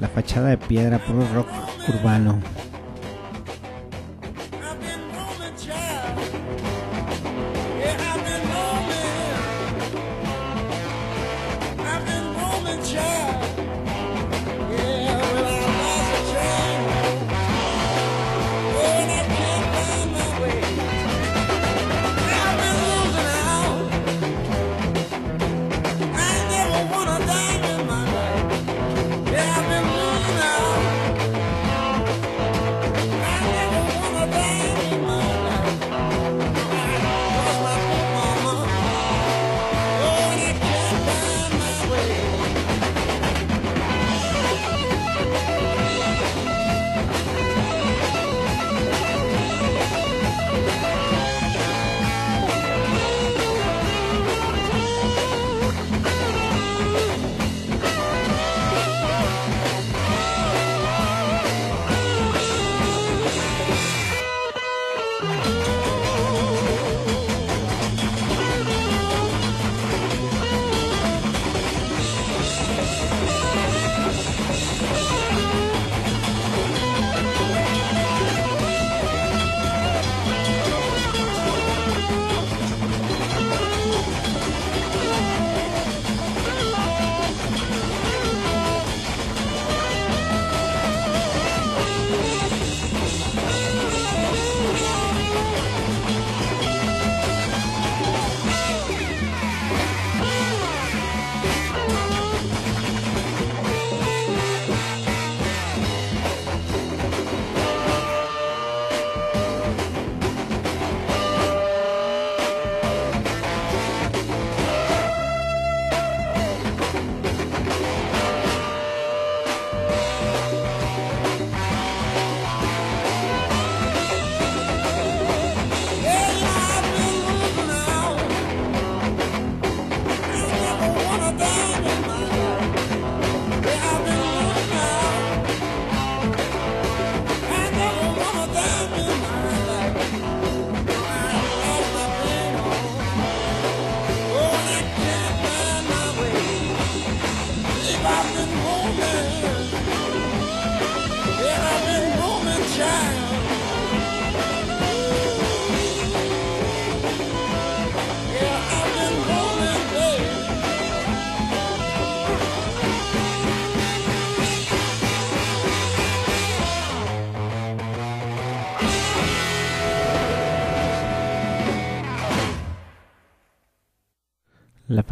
La 0.00 0.08
Fachada 0.08 0.48
de 0.48 0.58
Piedra, 0.58 0.98
puro 0.98 1.26
rock 1.34 1.48
urbano. 1.88 2.40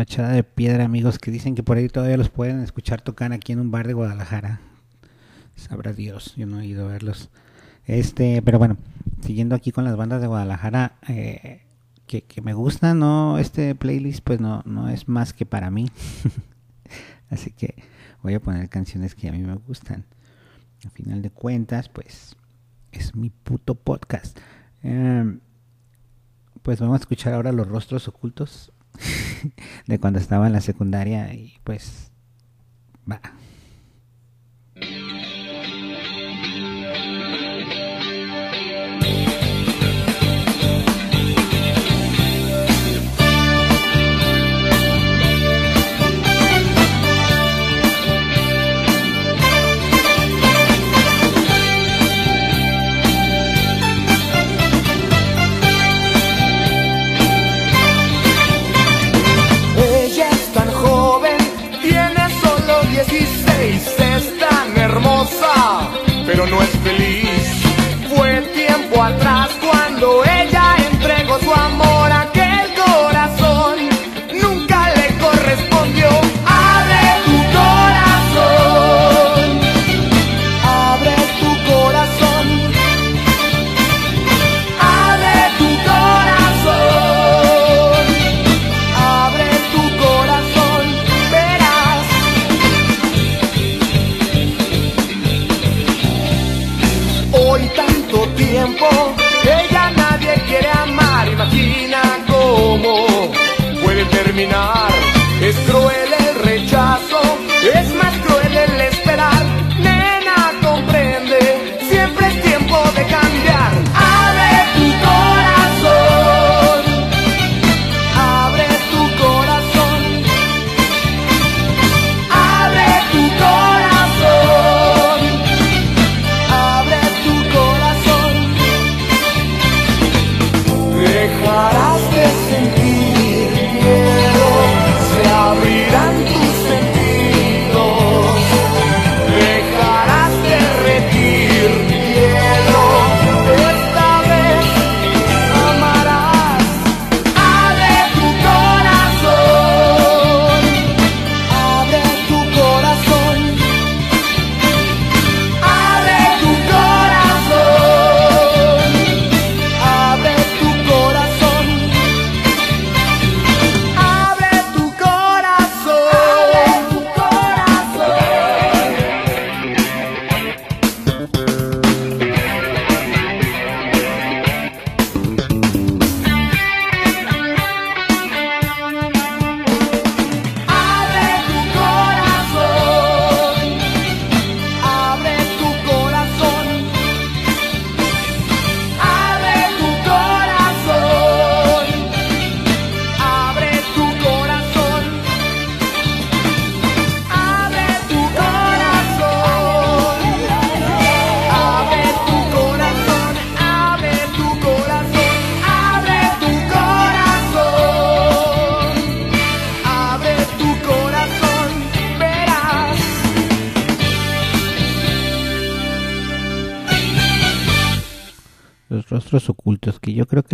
Fachada 0.00 0.32
de 0.32 0.44
Piedra, 0.44 0.86
amigos, 0.86 1.18
que 1.18 1.30
dicen 1.30 1.54
que 1.54 1.62
por 1.62 1.76
ahí 1.76 1.86
todavía 1.86 2.16
los 2.16 2.30
pueden 2.30 2.62
escuchar 2.62 3.02
tocar 3.02 3.34
aquí 3.34 3.52
en 3.52 3.60
un 3.60 3.70
bar 3.70 3.86
de 3.86 3.92
Guadalajara. 3.92 4.62
Sabrá 5.56 5.92
Dios, 5.92 6.34
yo 6.36 6.46
no 6.46 6.58
he 6.58 6.64
ido 6.64 6.86
a 6.86 6.88
verlos. 6.88 7.28
Este, 7.84 8.40
pero 8.40 8.58
bueno, 8.58 8.78
siguiendo 9.20 9.54
aquí 9.54 9.72
con 9.72 9.84
las 9.84 9.98
bandas 9.98 10.22
de 10.22 10.26
Guadalajara, 10.26 10.96
eh, 11.06 11.64
que, 12.06 12.22
que 12.22 12.40
me 12.40 12.54
gustan, 12.54 12.98
no, 12.98 13.36
este 13.36 13.74
playlist 13.74 14.24
pues 14.24 14.40
no, 14.40 14.62
no 14.64 14.88
es 14.88 15.06
más 15.06 15.34
que 15.34 15.44
para 15.44 15.70
mí. 15.70 15.90
Así 17.28 17.50
que 17.50 17.74
voy 18.22 18.32
a 18.32 18.40
poner 18.40 18.70
canciones 18.70 19.14
que 19.14 19.28
a 19.28 19.32
mí 19.32 19.40
me 19.40 19.56
gustan. 19.56 20.06
Al 20.82 20.92
final 20.92 21.20
de 21.20 21.28
cuentas, 21.28 21.90
pues 21.90 22.36
es 22.90 23.14
mi 23.14 23.28
puto 23.28 23.74
podcast. 23.74 24.38
Em, 24.82 25.40
pues 26.62 26.80
vamos 26.80 26.94
a 26.94 27.00
escuchar 27.00 27.34
ahora 27.34 27.52
los 27.52 27.68
rostros 27.68 28.08
ocultos 28.08 28.72
de 29.86 29.98
cuando 29.98 30.18
estaba 30.18 30.46
en 30.46 30.52
la 30.52 30.60
secundaria 30.60 31.32
y 31.34 31.58
pues 31.64 32.12
va. 33.10 33.20
Pero 66.98 67.29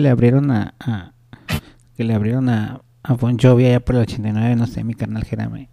le 0.02 0.10
abrieron 0.10 0.50
a, 0.50 0.74
que 1.96 2.04
le 2.04 2.14
abrieron 2.14 2.48
a, 2.48 2.80
a 3.02 3.14
Bon 3.14 3.38
Jovi 3.38 3.66
allá 3.66 3.80
por 3.80 3.96
el 3.96 4.02
89, 4.02 4.56
no 4.56 4.66
sé, 4.66 4.84
mi 4.84 4.94
carnal 4.94 5.24
Jerame. 5.24 5.68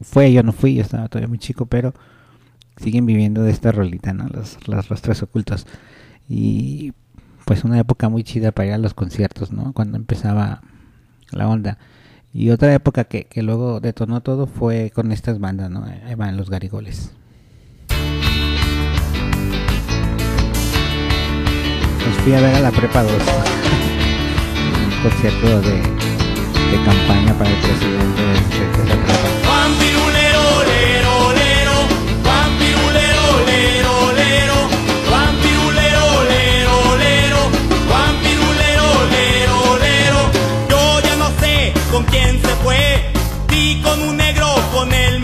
Fue, 0.00 0.32
yo 0.32 0.42
no 0.42 0.52
fui, 0.52 0.74
yo 0.74 0.82
estaba 0.82 1.08
todavía 1.08 1.28
muy 1.28 1.38
chico, 1.38 1.66
pero 1.66 1.94
siguen 2.76 3.06
viviendo 3.06 3.42
de 3.42 3.50
esta 3.50 3.72
rolita, 3.72 4.12
¿no? 4.12 4.28
Los, 4.28 4.68
los 4.68 4.88
rostros 4.88 5.22
ocultos. 5.22 5.66
Y 6.28 6.92
pues 7.44 7.64
una 7.64 7.78
época 7.78 8.08
muy 8.08 8.24
chida 8.24 8.52
para 8.52 8.68
ir 8.68 8.74
a 8.74 8.78
los 8.78 8.92
conciertos, 8.92 9.52
¿no? 9.52 9.72
Cuando 9.72 9.96
empezaba 9.96 10.62
la 11.30 11.48
onda. 11.48 11.78
Y 12.32 12.50
otra 12.50 12.74
época 12.74 13.04
que, 13.04 13.24
que 13.24 13.42
luego 13.42 13.80
detonó 13.80 14.20
todo 14.20 14.46
fue 14.46 14.90
con 14.94 15.12
estas 15.12 15.38
bandas, 15.38 15.70
¿no? 15.70 15.84
Ahí 15.84 16.16
los 16.34 16.50
garigoles. 16.50 17.12
Fui 22.26 22.34
a 22.34 22.40
ver 22.40 22.56
a 22.56 22.60
la 22.60 22.72
prepa 22.72 23.04
2. 23.04 23.12
Un 23.12 25.00
concierto 25.00 25.60
de, 25.60 25.80
campaña 26.84 27.32
para 27.38 27.50
el 27.50 27.56
presidente 27.58 28.22
de, 28.22 28.66
prepa. 28.74 29.16
Con 41.92 42.04
quién 42.04 42.42
se 42.42 42.48
fue, 42.56 43.12
con 43.84 44.02
un 44.02 44.16
negro, 44.16 44.48
con 44.74 44.92
el 44.92 45.20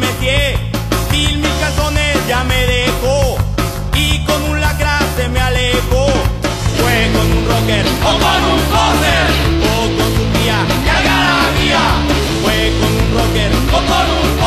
o 7.63 8.13
con 8.19 8.43
un 8.51 8.61
poser, 8.73 9.31
o 9.63 9.87
con 9.97 10.09
su 10.17 10.25
tía 10.37 10.59
que 10.83 10.91
haga 10.91 11.17
la 11.29 11.61
mía. 11.61 11.85
Fue 12.43 12.73
con 12.81 12.93
un 12.93 13.07
rocker 13.15 13.53
o 13.53 13.79
con 13.87 14.07
un 14.19 14.42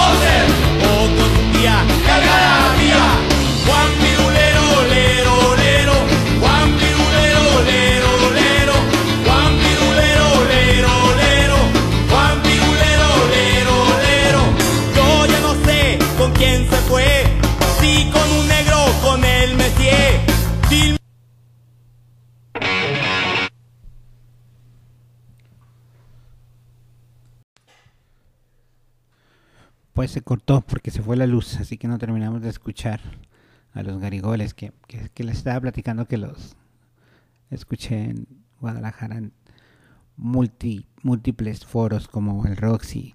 cortó 30.26 30.60
porque 30.62 30.92
se 30.92 31.02
fue 31.02 31.16
la 31.16 31.28
luz, 31.28 31.58
así 31.62 31.78
que 31.78 31.88
no 31.88 31.98
terminamos 31.98 32.42
de 32.42 32.50
escuchar 32.50 33.00
a 33.74 33.84
los 33.84 34.00
garigoles 34.00 34.54
que, 34.54 34.74
que, 34.88 35.10
que 35.14 35.24
les 35.24 35.38
estaba 35.38 35.62
platicando 35.62 36.08
que 36.08 36.18
los 36.18 36.58
escuché 37.52 38.04
en 38.04 38.28
Guadalajara 38.60 39.18
en 39.18 39.32
multi, 40.18 40.88
múltiples 41.04 41.66
foros 41.66 42.08
como 42.08 42.46
el 42.46 42.58
Roxy. 42.58 43.14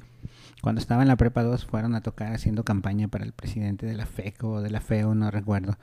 Cuando 0.63 0.81
estaba 0.81 1.03
en 1.03 1.09
la 1.09 1.17
prepa 1.17 1.43
2 1.43 1.67
fueron 1.67 1.95
a 1.95 2.03
tocar 2.03 2.33
haciendo 2.33 2.65
campaña 2.65 3.09
para 3.09 3.25
el 3.25 3.33
presidente 3.33 3.87
de 3.87 3.95
la 3.95 4.07
FECO 4.07 4.53
o 4.53 4.63
de 4.63 4.71
la 4.71 4.81
FEO, 4.81 5.15
no 5.15 5.31
recuerdo. 5.31 5.79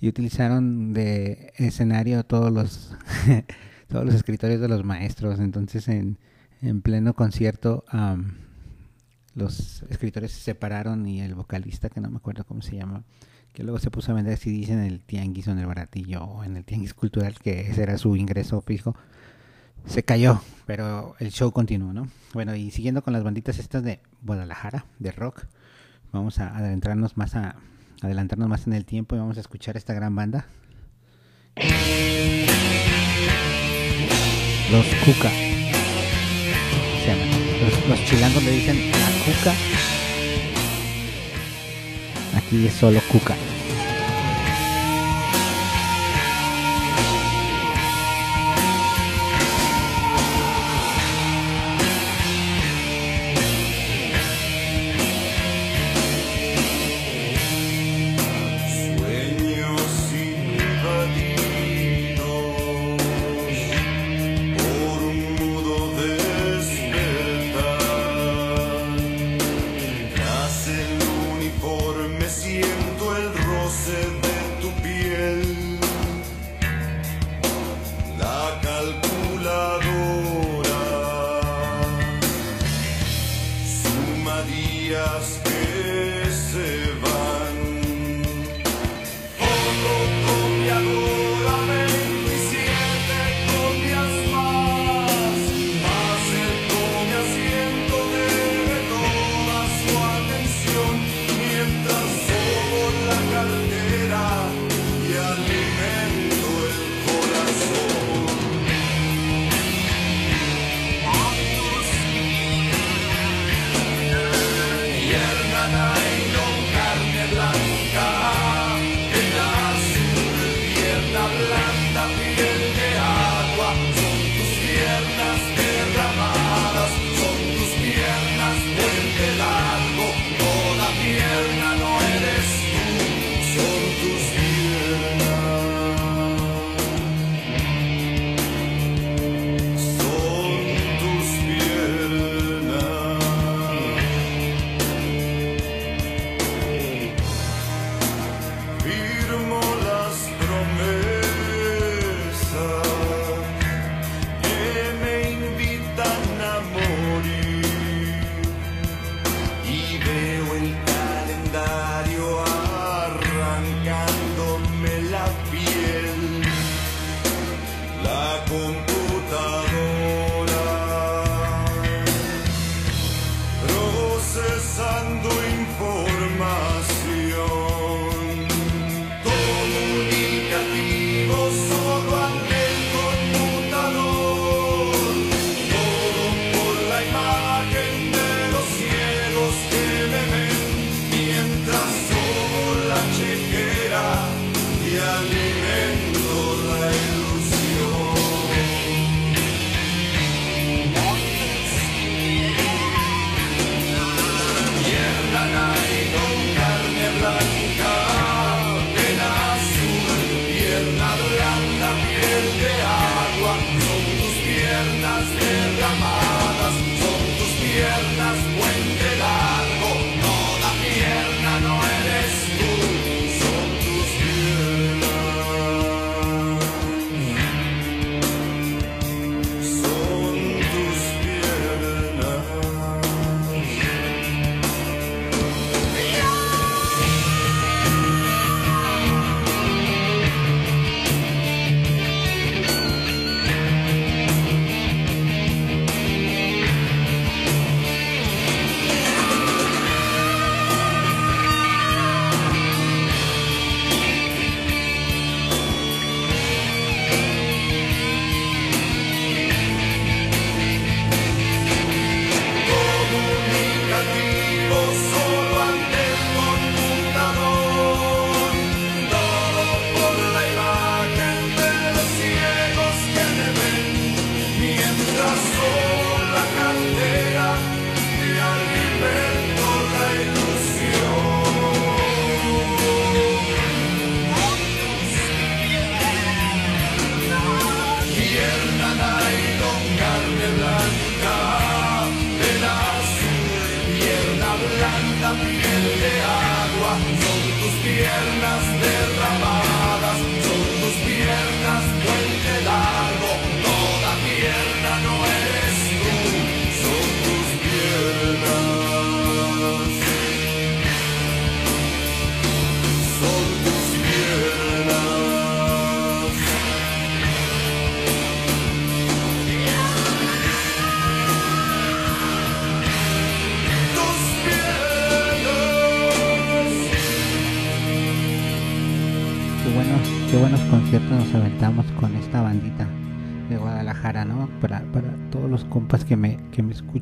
Y 0.00 0.08
utilizaron 0.08 0.92
de 0.92 1.52
escenario 1.56 2.24
todos 2.24 2.52
los 2.52 2.94
todos 3.88 4.04
los 4.04 4.14
escritorios 4.14 4.60
de 4.60 4.68
los 4.68 4.84
maestros. 4.84 5.40
Entonces 5.40 5.88
en, 5.88 6.18
en 6.60 6.82
pleno 6.82 7.14
concierto 7.14 7.84
am, 7.88 8.43
los 9.34 9.82
escritores 9.90 10.32
se 10.32 10.40
separaron 10.40 11.06
y 11.06 11.20
el 11.20 11.34
vocalista, 11.34 11.88
que 11.88 12.00
no 12.00 12.10
me 12.10 12.16
acuerdo 12.16 12.44
cómo 12.44 12.62
se 12.62 12.76
llama, 12.76 13.04
que 13.52 13.62
luego 13.62 13.78
se 13.78 13.90
puso 13.90 14.12
a 14.12 14.14
vender 14.14 14.38
CDs 14.38 14.70
en 14.70 14.80
el 14.80 15.00
tianguis 15.00 15.48
o 15.48 15.52
en 15.52 15.58
el 15.58 15.66
baratillo 15.66 16.24
o 16.24 16.44
en 16.44 16.56
el 16.56 16.64
tianguis 16.64 16.94
cultural, 16.94 17.38
que 17.38 17.68
ese 17.68 17.82
era 17.82 17.98
su 17.98 18.16
ingreso 18.16 18.60
fijo, 18.60 18.96
se 19.86 20.02
cayó, 20.02 20.40
pero 20.66 21.14
el 21.18 21.30
show 21.30 21.52
continuó, 21.52 21.92
¿no? 21.92 22.08
Bueno, 22.32 22.54
y 22.54 22.70
siguiendo 22.70 23.02
con 23.02 23.12
las 23.12 23.22
banditas 23.22 23.58
estas 23.58 23.82
de 23.82 24.00
Guadalajara, 24.22 24.86
de 24.98 25.12
rock, 25.12 25.46
vamos 26.12 26.38
a 26.38 26.56
adentrarnos 26.56 27.16
más 27.16 27.34
a 27.36 27.56
adelantarnos 28.02 28.48
más 28.48 28.66
en 28.66 28.72
el 28.72 28.84
tiempo 28.84 29.14
y 29.14 29.18
vamos 29.18 29.36
a 29.36 29.40
escuchar 29.40 29.76
esta 29.76 29.94
gran 29.94 30.14
banda. 30.14 30.46
Los 34.74 34.86
Cuca. 35.04 35.30
Se 37.00 37.06
llaman. 37.06 37.28
Los, 37.88 38.04
chilangos 38.06 38.42
le 38.42 38.50
dicen 38.50 39.03
Cuca. 39.24 39.54
Aquí 42.36 42.66
es 42.66 42.74
solo 42.74 43.00
Cuca. 43.10 43.34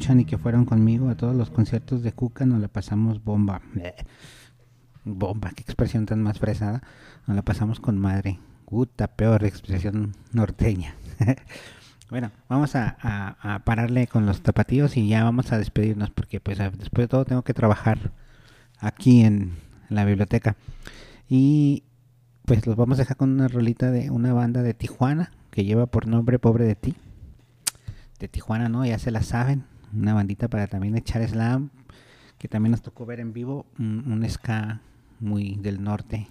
Escuchan 0.03 0.21
y 0.21 0.25
que 0.25 0.37
fueron 0.37 0.65
conmigo 0.65 1.11
a 1.11 1.17
todos 1.17 1.37
los 1.37 1.51
conciertos 1.51 2.03
de 2.03 2.11
Cuca, 2.11 2.45
nos 2.45 2.61
la 2.61 2.67
pasamos 2.67 3.23
bomba. 3.23 3.63
Bleh. 3.73 3.95
Bomba, 5.05 5.53
qué 5.55 5.63
expresión 5.63 6.07
tan 6.07 6.21
más 6.21 6.41
fresada. 6.41 6.83
Nos 7.29 7.37
la 7.37 7.43
pasamos 7.43 7.79
con 7.79 7.99
madre. 7.99 8.41
Puta, 8.65 9.07
peor 9.07 9.45
expresión 9.45 10.17
norteña. 10.33 10.97
bueno, 12.11 12.33
vamos 12.49 12.75
a, 12.75 13.61
pararle 13.65 14.09
con 14.09 14.27
los 14.27 14.43
tapatíos 14.43 14.97
y 14.97 15.07
ya 15.07 15.23
vamos 15.23 15.53
a 15.53 15.59
despedirnos 15.59 16.11
porque 16.11 16.41
pues 16.41 16.59
después 16.59 17.05
de 17.05 17.09
todo 17.09 17.25
tengo 17.25 17.43
que 17.43 17.55
trabajar 17.55 18.11
aquí 18.81 19.23
en 19.23 19.53
la 19.89 20.05
biblioteca. 20.05 20.57
Y 21.29 21.85
pues 22.45 22.67
los 22.67 22.75
vamos 22.75 22.99
a 22.99 23.03
dejar 23.03 23.19
con 23.19 23.31
una 23.31 23.47
rolita 23.47 23.93
de 23.93 24.11
una 24.11 24.33
banda 24.33 24.63
de 24.63 24.75
Tijuana 24.75 25.31
que 25.53 25.65
lleva 25.65 25.87
por 25.87 26.09
nombre 26.09 26.41
Pobre 26.41 26.65
de 26.65 26.75
ti. 26.75 26.97
De 28.19 28.27
Tijuana, 28.27 28.69
¿no? 28.69 28.85
Ya 28.85 28.99
se 28.99 29.13
la 29.13 29.23
saben. 29.23 29.71
Una 29.93 30.15
bandita 30.15 30.49
para 30.49 30.67
también 30.67 30.97
echar 30.97 31.27
slam. 31.29 31.71
Que 32.39 32.49
también 32.49 32.73
nos 32.73 32.83
tocó 32.83 33.07
ver 33.07 33.21
en 33.21 33.33
vivo. 33.33 33.67
Un, 33.79 34.11
un 34.11 34.29
ska 34.29 34.81
muy 35.21 35.57
del 35.57 35.83
norte. 35.83 36.29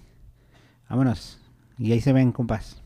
Vámonos. 0.88 1.40
Y 1.78 1.92
ahí 1.92 2.00
se 2.00 2.12
ven, 2.12 2.32
compas. 2.32 2.81